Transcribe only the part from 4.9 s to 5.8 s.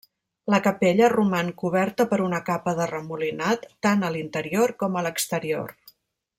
a l'exterior.